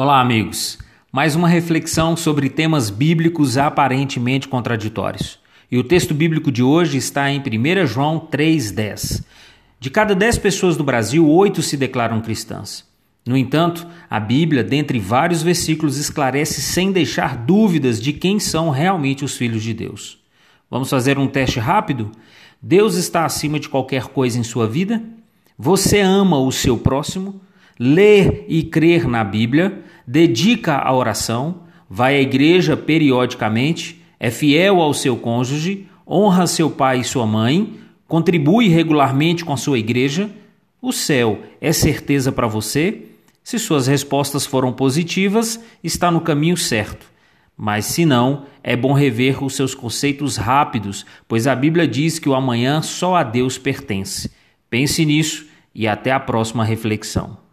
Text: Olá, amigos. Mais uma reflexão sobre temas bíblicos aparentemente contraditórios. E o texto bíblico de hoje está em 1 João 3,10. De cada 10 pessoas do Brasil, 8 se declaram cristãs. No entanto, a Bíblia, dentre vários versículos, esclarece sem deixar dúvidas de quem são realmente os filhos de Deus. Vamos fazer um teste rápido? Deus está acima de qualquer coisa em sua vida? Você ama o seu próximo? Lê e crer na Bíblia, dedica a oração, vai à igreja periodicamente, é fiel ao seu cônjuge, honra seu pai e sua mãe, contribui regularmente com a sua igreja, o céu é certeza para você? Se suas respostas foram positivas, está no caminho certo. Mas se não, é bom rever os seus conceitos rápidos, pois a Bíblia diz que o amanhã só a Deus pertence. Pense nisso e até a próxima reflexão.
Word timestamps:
Olá, 0.00 0.20
amigos. 0.20 0.78
Mais 1.10 1.34
uma 1.34 1.48
reflexão 1.48 2.16
sobre 2.16 2.48
temas 2.48 2.88
bíblicos 2.88 3.58
aparentemente 3.58 4.46
contraditórios. 4.46 5.40
E 5.68 5.76
o 5.76 5.82
texto 5.82 6.14
bíblico 6.14 6.52
de 6.52 6.62
hoje 6.62 6.96
está 6.96 7.28
em 7.28 7.40
1 7.40 7.84
João 7.84 8.20
3,10. 8.30 9.24
De 9.80 9.90
cada 9.90 10.14
10 10.14 10.38
pessoas 10.38 10.76
do 10.76 10.84
Brasil, 10.84 11.28
8 11.28 11.60
se 11.62 11.76
declaram 11.76 12.20
cristãs. 12.20 12.86
No 13.26 13.36
entanto, 13.36 13.88
a 14.08 14.20
Bíblia, 14.20 14.62
dentre 14.62 15.00
vários 15.00 15.42
versículos, 15.42 15.98
esclarece 15.98 16.62
sem 16.62 16.92
deixar 16.92 17.36
dúvidas 17.36 18.00
de 18.00 18.12
quem 18.12 18.38
são 18.38 18.70
realmente 18.70 19.24
os 19.24 19.36
filhos 19.36 19.64
de 19.64 19.74
Deus. 19.74 20.20
Vamos 20.70 20.88
fazer 20.88 21.18
um 21.18 21.26
teste 21.26 21.58
rápido? 21.58 22.12
Deus 22.62 22.94
está 22.94 23.24
acima 23.24 23.58
de 23.58 23.68
qualquer 23.68 24.04
coisa 24.04 24.38
em 24.38 24.44
sua 24.44 24.68
vida? 24.68 25.02
Você 25.58 25.98
ama 25.98 26.38
o 26.38 26.52
seu 26.52 26.78
próximo? 26.78 27.40
Lê 27.78 28.44
e 28.48 28.62
crer 28.62 29.06
na 29.06 29.22
Bíblia, 29.22 29.82
dedica 30.06 30.78
a 30.78 30.92
oração, 30.92 31.62
vai 31.88 32.16
à 32.16 32.20
igreja 32.20 32.76
periodicamente, 32.76 34.02
é 34.18 34.30
fiel 34.30 34.80
ao 34.80 34.92
seu 34.92 35.16
cônjuge, 35.16 35.86
honra 36.06 36.46
seu 36.46 36.70
pai 36.70 37.00
e 37.00 37.04
sua 37.04 37.26
mãe, 37.26 37.74
contribui 38.06 38.68
regularmente 38.68 39.44
com 39.44 39.52
a 39.52 39.56
sua 39.56 39.78
igreja, 39.78 40.30
o 40.80 40.92
céu 40.92 41.40
é 41.60 41.72
certeza 41.72 42.32
para 42.32 42.46
você? 42.46 43.02
Se 43.42 43.58
suas 43.58 43.86
respostas 43.86 44.46
foram 44.46 44.72
positivas, 44.72 45.60
está 45.82 46.10
no 46.10 46.20
caminho 46.20 46.56
certo. 46.56 47.06
Mas 47.56 47.86
se 47.86 48.06
não, 48.06 48.44
é 48.62 48.76
bom 48.76 48.92
rever 48.92 49.42
os 49.42 49.56
seus 49.56 49.74
conceitos 49.74 50.36
rápidos, 50.36 51.04
pois 51.26 51.46
a 51.48 51.56
Bíblia 51.56 51.88
diz 51.88 52.18
que 52.18 52.28
o 52.28 52.34
amanhã 52.34 52.80
só 52.80 53.16
a 53.16 53.24
Deus 53.24 53.58
pertence. 53.58 54.30
Pense 54.70 55.04
nisso 55.04 55.46
e 55.74 55.88
até 55.88 56.12
a 56.12 56.20
próxima 56.20 56.64
reflexão. 56.64 57.47